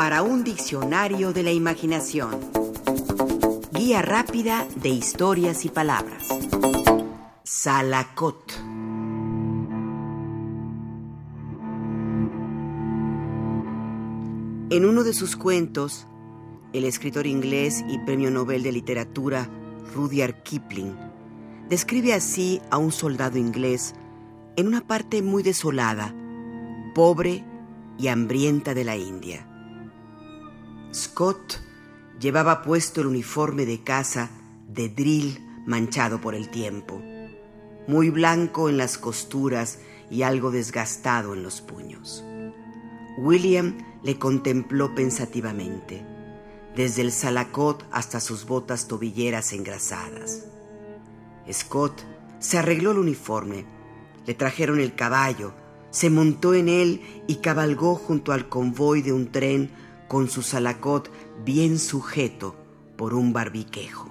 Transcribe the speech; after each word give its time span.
para 0.00 0.22
un 0.22 0.44
diccionario 0.44 1.34
de 1.34 1.42
la 1.42 1.52
imaginación. 1.52 2.30
Guía 3.70 4.00
rápida 4.00 4.66
de 4.76 4.88
historias 4.88 5.66
y 5.66 5.68
palabras. 5.68 6.26
Salacot. 7.44 8.50
En 14.70 14.86
uno 14.86 15.04
de 15.04 15.12
sus 15.12 15.36
cuentos, 15.36 16.06
el 16.72 16.86
escritor 16.86 17.26
inglés 17.26 17.84
y 17.86 17.98
premio 17.98 18.30
Nobel 18.30 18.62
de 18.62 18.72
Literatura 18.72 19.50
Rudyard 19.94 20.42
Kipling 20.44 20.96
describe 21.68 22.14
así 22.14 22.62
a 22.70 22.78
un 22.78 22.90
soldado 22.90 23.36
inglés 23.36 23.94
en 24.56 24.66
una 24.66 24.80
parte 24.80 25.20
muy 25.20 25.42
desolada, 25.42 26.14
pobre 26.94 27.44
y 27.98 28.08
hambrienta 28.08 28.72
de 28.72 28.84
la 28.84 28.96
India. 28.96 29.49
Scott 30.92 31.60
llevaba 32.18 32.62
puesto 32.62 33.00
el 33.00 33.06
uniforme 33.06 33.64
de 33.64 33.82
casa 33.82 34.30
de 34.68 34.88
drill 34.88 35.38
manchado 35.66 36.20
por 36.20 36.34
el 36.34 36.50
tiempo, 36.50 37.00
muy 37.86 38.10
blanco 38.10 38.68
en 38.68 38.76
las 38.76 38.98
costuras 38.98 39.78
y 40.10 40.22
algo 40.22 40.50
desgastado 40.50 41.34
en 41.34 41.42
los 41.44 41.60
puños. 41.60 42.24
William 43.18 43.78
le 44.02 44.18
contempló 44.18 44.94
pensativamente, 44.94 46.04
desde 46.74 47.02
el 47.02 47.12
salacot 47.12 47.86
hasta 47.92 48.18
sus 48.18 48.46
botas 48.46 48.88
tobilleras 48.88 49.52
engrasadas. 49.52 50.46
Scott 51.52 52.02
se 52.40 52.58
arregló 52.58 52.90
el 52.90 52.98
uniforme, 52.98 53.64
le 54.26 54.34
trajeron 54.34 54.80
el 54.80 54.94
caballo, 54.94 55.52
se 55.90 56.10
montó 56.10 56.54
en 56.54 56.68
él 56.68 57.02
y 57.28 57.36
cabalgó 57.36 57.94
junto 57.94 58.32
al 58.32 58.48
convoy 58.48 59.02
de 59.02 59.12
un 59.12 59.30
tren 59.30 59.70
con 60.10 60.28
su 60.28 60.42
salacot 60.42 61.08
bien 61.44 61.78
sujeto 61.78 62.56
por 62.96 63.14
un 63.14 63.32
barbiquejo. 63.32 64.08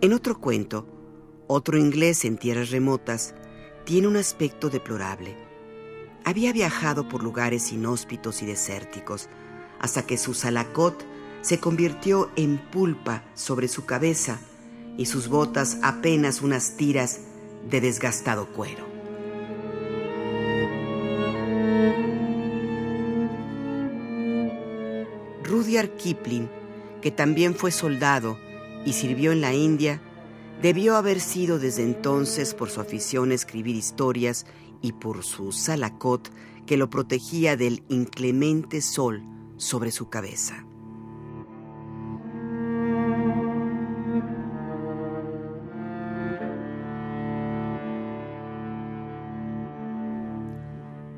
En 0.00 0.12
otro 0.12 0.40
cuento, 0.40 0.86
otro 1.48 1.76
inglés 1.78 2.24
en 2.24 2.38
tierras 2.38 2.70
remotas 2.70 3.34
tiene 3.84 4.06
un 4.06 4.16
aspecto 4.16 4.70
deplorable. 4.70 5.34
Había 6.24 6.52
viajado 6.52 7.08
por 7.08 7.24
lugares 7.24 7.72
inhóspitos 7.72 8.40
y 8.42 8.46
desérticos 8.46 9.28
hasta 9.80 10.06
que 10.06 10.16
su 10.16 10.32
salacot 10.32 11.04
se 11.40 11.58
convirtió 11.58 12.30
en 12.36 12.58
pulpa 12.70 13.24
sobre 13.34 13.66
su 13.66 13.84
cabeza 13.84 14.38
y 14.96 15.06
sus 15.06 15.26
botas 15.26 15.78
apenas 15.82 16.40
unas 16.40 16.76
tiras 16.76 17.22
de 17.70 17.80
desgastado 17.80 18.46
cuero. 18.52 18.86
Rudyard 25.42 25.96
Kipling, 25.96 26.48
que 27.00 27.10
también 27.10 27.54
fue 27.54 27.70
soldado 27.70 28.36
y 28.84 28.92
sirvió 28.92 29.32
en 29.32 29.40
la 29.40 29.54
India, 29.54 30.02
debió 30.60 30.96
haber 30.96 31.20
sido 31.20 31.58
desde 31.58 31.82
entonces 31.82 32.54
por 32.54 32.70
su 32.70 32.80
afición 32.80 33.30
a 33.30 33.34
escribir 33.34 33.76
historias 33.76 34.46
y 34.82 34.92
por 34.92 35.22
su 35.22 35.52
salacot 35.52 36.30
que 36.66 36.76
lo 36.76 36.90
protegía 36.90 37.56
del 37.56 37.84
inclemente 37.88 38.80
sol 38.80 39.22
sobre 39.56 39.90
su 39.90 40.08
cabeza. 40.08 40.66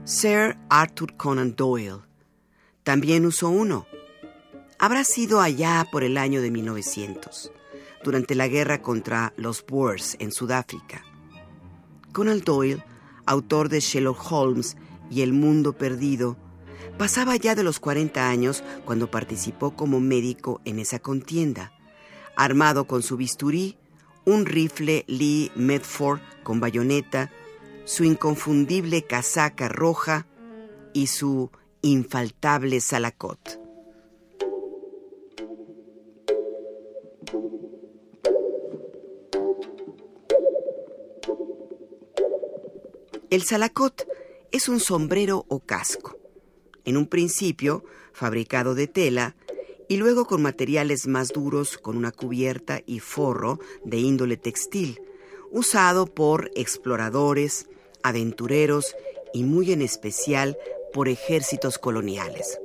Sir 0.09 0.57
Arthur 0.71 1.19
Conan 1.19 1.55
Doyle 1.55 1.99
también 2.83 3.27
usó 3.27 3.51
uno. 3.51 3.87
Habrá 4.79 5.05
sido 5.05 5.43
allá 5.43 5.87
por 5.93 6.03
el 6.03 6.17
año 6.17 6.41
de 6.41 6.51
1900, 6.51 7.53
durante 8.03 8.35
la 8.35 8.49
guerra 8.49 8.81
contra 8.81 9.35
los 9.37 9.63
Boers 9.67 10.17
en 10.19 10.33
Sudáfrica. 10.33 11.05
Conan 12.13 12.41
Doyle, 12.41 12.83
autor 13.27 13.69
de 13.69 13.81
Sherlock 13.81 14.33
Holmes 14.33 14.79
y 15.11 15.21
El 15.21 15.35
Mundo 15.35 15.75
Perdido, 15.75 16.39
pasaba 16.97 17.37
ya 17.37 17.55
de 17.55 17.63
los 17.63 17.79
40 17.79 18.31
años 18.31 18.65
cuando 18.87 19.11
participó 19.11 19.77
como 19.77 20.01
médico 20.01 20.63
en 20.65 20.79
esa 20.79 21.01
contienda, 21.01 21.71
armado 22.35 22.87
con 22.87 23.03
su 23.03 23.19
bisturí, 23.19 23.77
un 24.25 24.47
rifle 24.47 25.05
Lee 25.07 25.53
Medford 25.55 26.21
con 26.45 26.61
bayoneta 26.61 27.31
su 27.89 28.05
inconfundible 28.05 29.01
casaca 29.01 29.67
roja 29.67 30.27
y 30.93 31.07
su 31.07 31.51
infaltable 31.81 32.83
salacot. 32.83 33.59
El 43.31 43.43
salacot 43.43 44.07
es 44.53 44.69
un 44.69 44.81
sombrero 44.81 45.47
o 45.49 45.61
casco, 45.61 46.19
en 46.85 46.99
un 46.99 47.07
principio 47.07 47.85
fabricado 48.13 48.75
de 48.75 48.87
tela 48.87 49.35
y 49.89 49.97
luego 49.97 50.27
con 50.27 50.43
materiales 50.43 51.07
más 51.07 51.29
duros 51.29 51.79
con 51.79 51.97
una 51.97 52.13
cubierta 52.13 52.83
y 52.85 53.01
forro 53.01 53.59
de 53.83 53.97
índole 53.97 54.37
textil, 54.37 55.01
usado 55.51 56.05
por 56.05 56.51
exploradores, 56.55 57.67
aventureros 58.03 58.97
y 59.33 59.45
muy 59.45 59.73
en 59.73 59.83
especial 59.83 60.59
por 60.93 61.09
ejércitos 61.09 61.79
coloniales. 61.79 62.59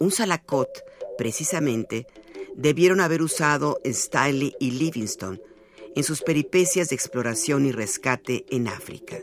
Un 0.00 0.12
salacot, 0.12 0.68
precisamente, 1.18 2.06
debieron 2.54 3.00
haber 3.00 3.20
usado 3.20 3.80
Stanley 3.84 4.54
y 4.60 4.70
Livingstone 4.70 5.40
en 5.94 6.04
sus 6.04 6.22
peripecias 6.22 6.88
de 6.88 6.94
exploración 6.94 7.66
y 7.66 7.72
rescate 7.72 8.46
en 8.50 8.68
África. 8.68 9.18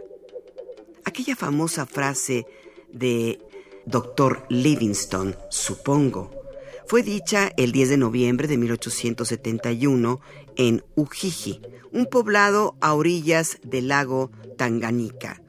Aquella 1.06 1.36
famosa 1.36 1.86
frase 1.86 2.46
de 2.92 3.40
Dr. 3.86 4.46
Livingstone, 4.50 5.36
supongo, 5.50 6.45
fue 6.88 7.02
dicha 7.02 7.52
el 7.58 7.72
10 7.72 7.90
de 7.90 7.98
noviembre 7.98 8.48
de 8.48 8.58
1871 8.58 10.22
en 10.56 10.84
Ujiji, 10.96 11.62
un 11.92 12.06
poblado 12.06 12.76
a 12.80 12.94
orillas 12.94 13.58
del 13.64 13.88
lago 13.88 14.32
Tanganika, 14.58 15.42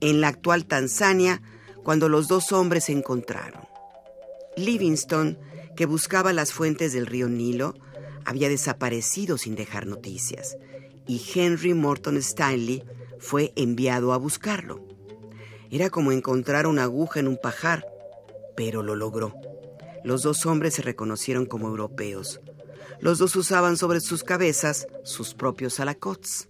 en 0.00 0.20
la 0.20 0.28
actual 0.28 0.66
Tanzania, 0.66 1.40
cuando 1.82 2.08
los 2.08 2.28
dos 2.28 2.52
hombres 2.52 2.84
se 2.84 2.92
encontraron. 2.92 3.62
Livingstone, 4.56 5.38
que 5.74 5.86
buscaba 5.86 6.32
las 6.32 6.52
fuentes 6.52 6.92
del 6.92 7.06
río 7.06 7.28
Nilo, 7.28 7.74
había 8.26 8.48
desaparecido 8.48 9.38
sin 9.38 9.54
dejar 9.54 9.86
noticias, 9.86 10.58
y 11.06 11.22
Henry 11.34 11.72
Morton 11.74 12.18
Stanley 12.18 12.84
fue 13.18 13.52
enviado 13.56 14.12
a 14.12 14.18
buscarlo. 14.18 14.86
Era 15.70 15.88
como 15.88 16.12
encontrar 16.12 16.66
una 16.66 16.84
aguja 16.84 17.20
en 17.20 17.28
un 17.28 17.38
pajar, 17.38 17.86
pero 18.54 18.82
lo 18.82 18.94
logró. 18.94 19.34
Los 20.04 20.22
dos 20.22 20.44
hombres 20.44 20.74
se 20.74 20.82
reconocieron 20.82 21.46
como 21.46 21.66
europeos. 21.66 22.40
Los 23.00 23.18
dos 23.18 23.34
usaban 23.36 23.78
sobre 23.78 24.00
sus 24.00 24.22
cabezas 24.22 24.86
sus 25.02 25.32
propios 25.32 25.80
alacots. 25.80 26.48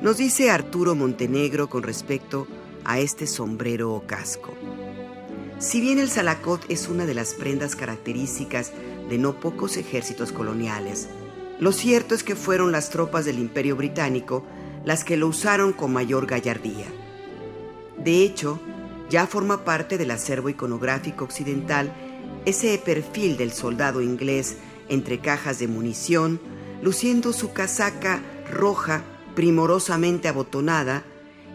Nos 0.00 0.16
dice 0.16 0.50
Arturo 0.50 0.94
Montenegro 0.94 1.68
con 1.68 1.82
respecto 1.82 2.48
a 2.84 2.98
este 2.98 3.26
sombrero 3.26 3.92
o 3.92 4.06
casco. 4.06 4.54
Si 5.58 5.82
bien 5.82 5.98
el 5.98 6.08
salacot 6.08 6.64
es 6.70 6.88
una 6.88 7.04
de 7.04 7.14
las 7.14 7.34
prendas 7.34 7.76
características 7.76 8.72
de 9.10 9.18
no 9.18 9.38
pocos 9.38 9.76
ejércitos 9.76 10.32
coloniales, 10.32 11.08
lo 11.60 11.72
cierto 11.72 12.14
es 12.14 12.24
que 12.24 12.34
fueron 12.34 12.72
las 12.72 12.88
tropas 12.88 13.26
del 13.26 13.38
Imperio 13.38 13.76
Británico 13.76 14.44
las 14.84 15.04
que 15.04 15.16
lo 15.16 15.28
usaron 15.28 15.72
con 15.72 15.92
mayor 15.92 16.26
gallardía. 16.26 16.86
De 17.98 18.22
hecho, 18.22 18.60
ya 19.10 19.26
forma 19.26 19.64
parte 19.64 19.98
del 19.98 20.10
acervo 20.10 20.48
iconográfico 20.48 21.24
occidental 21.24 21.92
ese 22.44 22.76
perfil 22.78 23.36
del 23.36 23.52
soldado 23.52 24.00
inglés 24.00 24.56
entre 24.88 25.20
cajas 25.20 25.58
de 25.58 25.68
munición, 25.68 26.40
luciendo 26.82 27.32
su 27.32 27.52
casaca 27.52 28.20
roja 28.50 29.04
primorosamente 29.34 30.28
abotonada, 30.28 31.04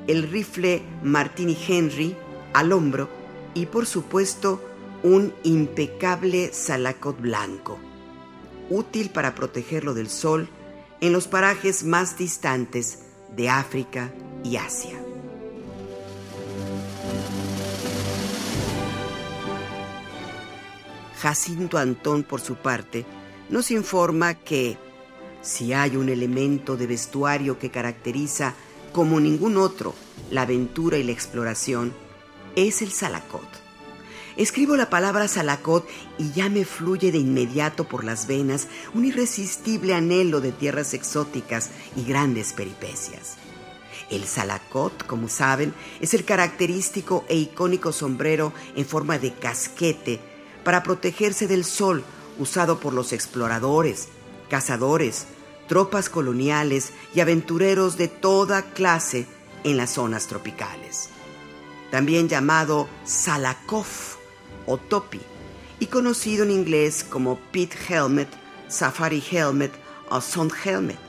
el 0.07 0.23
rifle 0.23 0.81
Martini 1.03 1.57
Henry 1.67 2.15
al 2.53 2.71
hombro 2.71 3.09
y 3.53 3.65
por 3.65 3.85
supuesto 3.85 4.63
un 5.03 5.33
impecable 5.43 6.53
salacot 6.53 7.19
blanco, 7.19 7.77
útil 8.69 9.09
para 9.09 9.35
protegerlo 9.35 9.93
del 9.93 10.09
sol 10.09 10.47
en 11.01 11.11
los 11.11 11.27
parajes 11.27 11.83
más 11.83 12.17
distantes 12.17 13.06
de 13.35 13.49
África 13.49 14.11
y 14.43 14.57
Asia. 14.57 14.97
Jacinto 21.19 21.77
Antón, 21.77 22.23
por 22.23 22.41
su 22.41 22.55
parte, 22.55 23.05
nos 23.49 23.71
informa 23.71 24.35
que 24.35 24.77
si 25.41 25.73
hay 25.73 25.97
un 25.97 26.09
elemento 26.09 26.77
de 26.77 26.87
vestuario 26.87 27.57
que 27.57 27.71
caracteriza 27.71 28.53
como 28.93 29.19
ningún 29.19 29.57
otro 29.57 29.93
la 30.31 30.43
aventura 30.43 30.97
y 30.97 31.03
la 31.03 31.11
exploración, 31.11 31.93
es 32.55 32.81
el 32.81 32.91
salacot 32.91 33.66
Escribo 34.37 34.75
la 34.75 34.91
palabra 34.91 35.27
salacot 35.27 35.87
y 36.19 36.31
ya 36.31 36.47
me 36.47 36.63
fluye 36.63 37.11
de 37.11 37.17
inmediato 37.17 37.85
por 37.85 38.03
las 38.03 38.27
venas 38.27 38.67
un 38.93 39.03
irresistible 39.03 39.95
anhelo 39.95 40.41
de 40.41 40.51
tierras 40.51 40.93
exóticas 40.93 41.71
y 41.95 42.03
grandes 42.03 42.53
peripecias. 42.53 43.37
El 44.11 44.25
salacot, 44.25 45.07
como 45.07 45.27
saben, 45.27 45.73
es 46.01 46.13
el 46.13 46.23
característico 46.23 47.25
e 47.27 47.35
icónico 47.35 47.91
sombrero 47.91 48.53
en 48.75 48.85
forma 48.85 49.17
de 49.17 49.33
casquete 49.33 50.19
para 50.63 50.83
protegerse 50.83 51.47
del 51.47 51.65
sol 51.65 52.03
usado 52.37 52.79
por 52.79 52.93
los 52.93 53.13
exploradores, 53.13 54.07
cazadores, 54.51 55.25
tropas 55.67 56.09
coloniales 56.09 56.93
y 57.15 57.21
aventureros 57.21 57.97
de 57.97 58.07
toda 58.07 58.61
clase 58.61 59.25
en 59.63 59.77
las 59.77 59.89
zonas 59.93 60.27
tropicales. 60.27 61.09
También 61.89 62.29
llamado 62.29 62.87
Salakoff 63.03 64.16
o 64.67 64.77
topi 64.77 65.21
y 65.79 65.87
conocido 65.87 66.43
en 66.43 66.51
inglés 66.51 67.03
como 67.03 67.39
pit 67.51 67.73
helmet, 67.89 68.29
safari 68.67 69.23
helmet 69.31 69.71
o 70.09 70.21
sun 70.21 70.51
helmet. 70.63 70.99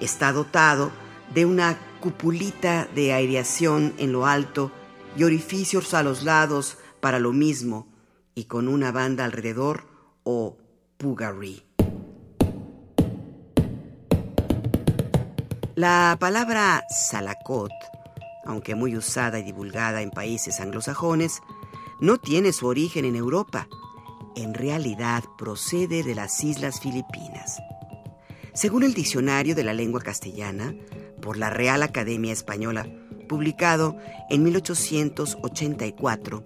Está 0.00 0.32
dotado 0.32 0.90
de 1.34 1.44
una 1.44 1.78
cupulita 2.00 2.88
de 2.94 3.12
aireación 3.12 3.94
en 3.98 4.12
lo 4.12 4.26
alto 4.26 4.70
y 5.16 5.24
orificios 5.24 5.94
a 5.94 6.02
los 6.02 6.22
lados 6.22 6.78
para 7.00 7.18
lo 7.18 7.32
mismo 7.32 7.88
y 8.34 8.44
con 8.44 8.68
una 8.68 8.92
banda 8.92 9.24
alrededor 9.24 9.84
o 10.22 10.56
pugaree. 10.96 11.64
La 15.76 16.16
palabra 16.20 16.84
salacot, 16.88 17.72
aunque 18.44 18.74
muy 18.74 18.96
usada 18.96 19.40
y 19.40 19.42
divulgada 19.42 20.02
en 20.02 20.10
países 20.10 20.60
anglosajones, 20.60 21.40
no 22.04 22.18
tiene 22.18 22.52
su 22.52 22.66
origen 22.66 23.06
en 23.06 23.16
Europa. 23.16 23.66
En 24.36 24.52
realidad 24.52 25.24
procede 25.38 26.02
de 26.02 26.14
las 26.14 26.44
Islas 26.44 26.80
Filipinas. 26.80 27.62
Según 28.52 28.82
el 28.82 28.92
Diccionario 28.92 29.54
de 29.54 29.64
la 29.64 29.72
Lengua 29.72 30.02
Castellana, 30.02 30.74
por 31.22 31.38
la 31.38 31.48
Real 31.48 31.82
Academia 31.82 32.30
Española, 32.30 32.86
publicado 33.26 33.96
en 34.28 34.42
1884, 34.42 36.42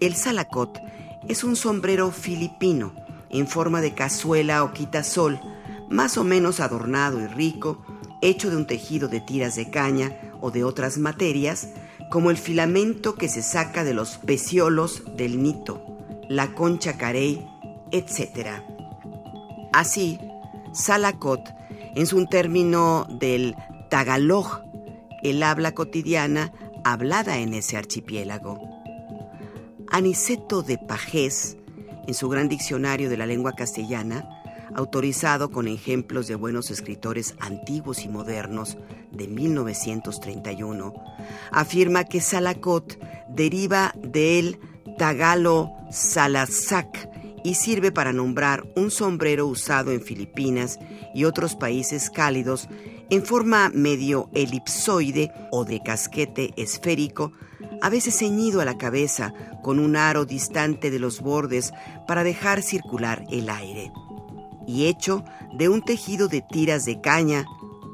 el 0.00 0.14
salacot 0.14 0.78
es 1.26 1.42
un 1.42 1.56
sombrero 1.56 2.10
filipino 2.10 2.94
en 3.30 3.48
forma 3.48 3.80
de 3.80 3.94
cazuela 3.94 4.62
o 4.62 4.74
quitasol, 4.74 5.40
más 5.88 6.18
o 6.18 6.24
menos 6.24 6.60
adornado 6.60 7.18
y 7.18 7.28
rico, 7.28 7.82
hecho 8.20 8.50
de 8.50 8.58
un 8.58 8.66
tejido 8.66 9.08
de 9.08 9.22
tiras 9.22 9.56
de 9.56 9.70
caña 9.70 10.20
o 10.42 10.50
de 10.50 10.64
otras 10.64 10.98
materias, 10.98 11.68
como 12.12 12.30
el 12.30 12.36
filamento 12.36 13.14
que 13.14 13.26
se 13.26 13.40
saca 13.40 13.84
de 13.84 13.94
los 13.94 14.18
peciolos 14.18 15.02
del 15.16 15.42
nito, 15.42 15.96
la 16.28 16.54
concha 16.54 16.98
carey, 16.98 17.42
etc. 17.90 18.50
Así, 19.72 20.18
salacot 20.74 21.40
es 21.94 22.12
un 22.12 22.28
término 22.28 23.06
del 23.18 23.56
tagalog, 23.88 24.60
el 25.22 25.42
habla 25.42 25.72
cotidiana 25.72 26.52
hablada 26.84 27.38
en 27.38 27.54
ese 27.54 27.78
archipiélago. 27.78 28.60
Aniceto 29.88 30.62
de 30.62 30.76
Pajés, 30.76 31.56
en 32.06 32.12
su 32.12 32.28
gran 32.28 32.50
diccionario 32.50 33.08
de 33.08 33.16
la 33.16 33.24
lengua 33.24 33.52
castellana, 33.52 34.41
autorizado 34.74 35.50
con 35.50 35.68
ejemplos 35.68 36.26
de 36.28 36.34
buenos 36.34 36.70
escritores 36.70 37.34
antiguos 37.40 38.04
y 38.04 38.08
modernos 38.08 38.78
de 39.10 39.28
1931, 39.28 40.94
afirma 41.50 42.04
que 42.04 42.20
Salacot 42.20 42.98
deriva 43.28 43.92
del 43.96 44.58
tagalo 44.98 45.70
salasac 45.90 47.08
y 47.44 47.54
sirve 47.54 47.92
para 47.92 48.12
nombrar 48.12 48.64
un 48.76 48.90
sombrero 48.90 49.46
usado 49.46 49.90
en 49.92 50.00
Filipinas 50.00 50.78
y 51.14 51.24
otros 51.24 51.56
países 51.56 52.10
cálidos 52.10 52.68
en 53.10 53.24
forma 53.24 53.70
medio 53.74 54.30
elipsoide 54.32 55.32
o 55.50 55.64
de 55.64 55.82
casquete 55.82 56.54
esférico, 56.56 57.32
a 57.82 57.90
veces 57.90 58.16
ceñido 58.18 58.60
a 58.60 58.64
la 58.64 58.78
cabeza 58.78 59.34
con 59.62 59.78
un 59.78 59.96
aro 59.96 60.24
distante 60.24 60.90
de 60.90 60.98
los 60.98 61.20
bordes 61.20 61.72
para 62.06 62.24
dejar 62.24 62.62
circular 62.62 63.24
el 63.30 63.50
aire 63.50 63.92
y 64.66 64.86
hecho 64.86 65.24
de 65.54 65.68
un 65.68 65.82
tejido 65.82 66.28
de 66.28 66.42
tiras 66.42 66.84
de 66.84 67.00
caña 67.00 67.46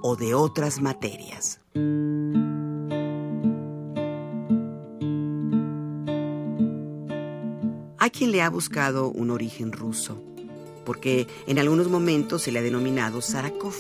o 0.03 0.17
de 0.17 0.35
otras 0.35 0.81
materias. 0.81 1.61
Hay 7.99 8.11
quien 8.11 8.32
le 8.32 8.43
ha 8.43 8.49
buscado 8.49 9.09
un 9.09 9.31
origen 9.31 9.73
ruso, 9.73 10.23
porque 10.85 11.26
en 11.47 11.59
algunos 11.59 11.88
momentos 11.88 12.43
se 12.43 12.53
le 12.53 12.61
ha 12.61 12.62
denominado 12.62 13.21
Sarakov. 13.21 13.75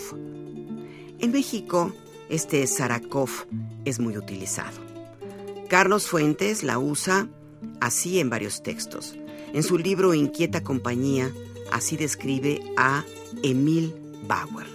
En 1.18 1.32
México, 1.32 1.92
este 2.28 2.66
Sarakov 2.66 3.30
es 3.84 3.98
muy 4.00 4.18
utilizado. 4.18 4.76
Carlos 5.68 6.08
Fuentes 6.08 6.62
la 6.62 6.78
usa 6.78 7.28
así 7.80 8.20
en 8.20 8.30
varios 8.30 8.62
textos. 8.62 9.16
En 9.52 9.62
su 9.62 9.78
libro 9.78 10.14
Inquieta 10.14 10.62
Compañía, 10.62 11.32
Así 11.72 11.96
describe 11.96 12.60
a 12.76 13.04
Emil 13.42 13.94
Bauer. 14.26 14.66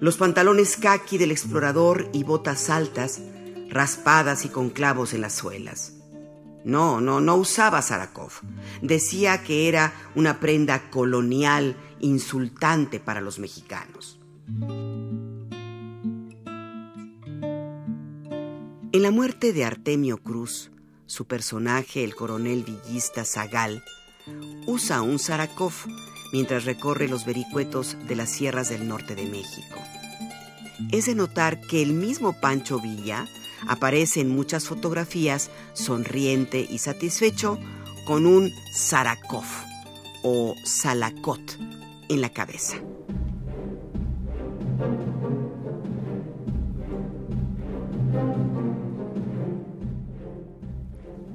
Los 0.00 0.16
pantalones 0.16 0.76
khaki 0.76 1.18
del 1.18 1.30
explorador 1.30 2.10
y 2.12 2.24
botas 2.24 2.68
altas, 2.70 3.20
raspadas 3.68 4.44
y 4.44 4.48
con 4.48 4.70
clavos 4.70 5.14
en 5.14 5.20
las 5.20 5.34
suelas. 5.34 5.94
No, 6.64 7.00
no, 7.00 7.20
no 7.20 7.36
usaba 7.36 7.82
Sarakov. 7.82 8.32
Decía 8.80 9.42
que 9.42 9.68
era 9.68 9.92
una 10.14 10.40
prenda 10.40 10.90
colonial 10.90 11.76
insultante 12.00 13.00
para 13.00 13.20
los 13.20 13.38
mexicanos. 13.38 14.18
En 18.92 19.02
la 19.02 19.10
muerte 19.10 19.52
de 19.52 19.64
Artemio 19.64 20.18
Cruz, 20.18 20.70
su 21.06 21.26
personaje, 21.26 22.04
el 22.04 22.14
coronel 22.14 22.64
villista 22.64 23.24
Zagal, 23.24 23.82
usa 24.66 25.02
un 25.02 25.18
Sarakov 25.18 25.72
mientras 26.32 26.64
recorre 26.64 27.08
los 27.08 27.24
vericuetos 27.24 27.96
de 28.08 28.16
las 28.16 28.30
sierras 28.30 28.68
del 28.68 28.88
norte 28.88 29.14
de 29.14 29.26
México. 29.26 29.78
Es 30.90 31.06
de 31.06 31.14
notar 31.14 31.60
que 31.60 31.82
el 31.82 31.92
mismo 31.92 32.32
Pancho 32.40 32.80
Villa 32.80 33.26
aparece 33.66 34.20
en 34.20 34.30
muchas 34.30 34.66
fotografías 34.66 35.50
sonriente 35.72 36.66
y 36.68 36.78
satisfecho 36.78 37.58
con 38.04 38.26
un 38.26 38.52
Sarakov 38.72 39.44
o 40.22 40.54
Salakot 40.64 41.58
en 42.08 42.20
la 42.20 42.30
cabeza. 42.30 42.76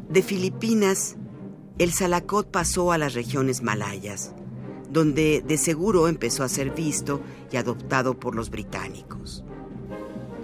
De 0.10 0.24
Filipinas 0.24 1.16
el 1.80 1.94
Salacot 1.94 2.52
pasó 2.52 2.92
a 2.92 2.98
las 2.98 3.14
regiones 3.14 3.64
malayas, 3.64 4.34
donde 4.92 5.42
de 5.48 5.58
seguro 5.58 6.10
empezó 6.10 6.44
a 6.44 6.50
ser 6.50 6.72
visto 6.72 7.22
y 7.54 7.56
adoptado 7.56 8.20
por 8.20 8.36
los 8.36 8.50
británicos. 8.50 9.46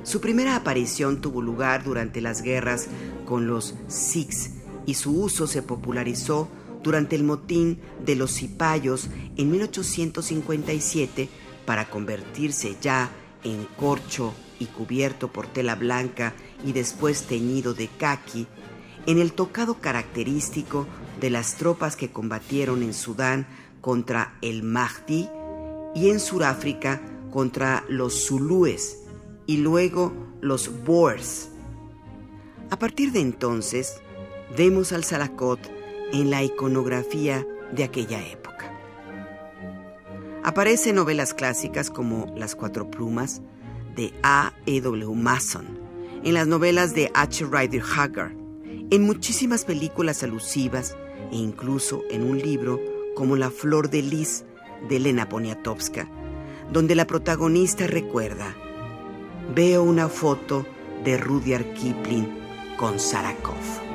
Su 0.03 0.21
primera 0.21 0.55
aparición 0.55 1.19
tuvo 1.19 1.41
lugar 1.41 1.83
durante 1.83 2.21
las 2.21 2.41
guerras 2.41 2.87
con 3.25 3.47
los 3.47 3.75
Sikhs 3.87 4.51
y 4.85 4.93
su 4.93 5.21
uso 5.21 5.45
se 5.45 5.61
popularizó 5.61 6.47
durante 6.81 7.17
el 7.17 7.25
motín 7.25 7.81
de 8.05 8.15
los 8.15 8.31
cipayos 8.31 9.09
en 9.35 9.51
1857 9.51 11.27
para 11.65 11.89
convertirse 11.89 12.77
ya 12.81 13.09
en 13.43 13.67
corcho 13.77 14.33
y 14.59 14.67
cubierto 14.67 15.33
por 15.33 15.47
tela 15.47 15.75
blanca 15.75 16.33
y 16.63 16.71
después 16.71 17.23
teñido 17.23 17.73
de 17.73 17.89
kaki 17.89 18.47
en 19.05 19.19
el 19.19 19.33
tocado 19.33 19.75
característico 19.75 20.87
de 21.19 21.29
las 21.29 21.55
tropas 21.55 21.95
que 21.95 22.11
combatieron 22.11 22.83
en 22.83 22.93
Sudán 22.93 23.47
contra 23.81 24.37
el 24.41 24.63
Mahdi 24.63 25.29
y 25.93 26.09
en 26.09 26.19
Sudáfrica 26.19 27.01
contra 27.31 27.83
los 27.87 28.27
Zulúes 28.27 29.03
y 29.45 29.57
luego 29.57 30.13
los 30.41 30.83
Boers. 30.83 31.49
A 32.69 32.79
partir 32.79 33.11
de 33.11 33.19
entonces, 33.19 34.01
vemos 34.57 34.91
al 34.91 35.03
Salakot 35.03 35.59
en 36.11 36.29
la 36.29 36.43
iconografía 36.43 37.45
de 37.71 37.83
aquella 37.83 38.25
época. 38.27 38.71
Aparece 40.43 40.89
en 40.89 40.95
novelas 40.95 41.33
clásicas 41.33 41.89
como 41.89 42.33
Las 42.37 42.55
Cuatro 42.55 42.89
Plumas 42.89 43.41
de 43.95 44.13
A. 44.23 44.53
E. 44.65 44.81
W. 44.81 45.15
Mason, 45.15 45.65
en 46.23 46.33
las 46.33 46.47
novelas 46.47 46.93
de 46.93 47.11
H. 47.13 47.45
Rider 47.45 47.81
Haggard, 47.95 48.44
en 48.91 49.03
muchísimas 49.03 49.65
películas 49.65 50.23
alusivas 50.23 50.95
e 51.31 51.37
incluso 51.37 52.03
en 52.09 52.23
un 52.23 52.39
libro 52.39 52.79
como 53.15 53.35
La 53.35 53.49
Flor 53.49 53.89
de 53.89 54.01
Lis 54.01 54.45
de 54.87 54.97
Elena 54.97 55.27
Poniatowska, 55.27 56.07
donde 56.71 56.95
la 56.95 57.07
protagonista 57.07 57.87
recuerda, 57.87 58.55
veo 59.53 59.83
una 59.83 60.09
foto 60.09 60.65
de 61.03 61.17
Rudyard 61.17 61.73
Kipling 61.73 62.27
con 62.77 62.99
Sarakov. 62.99 63.94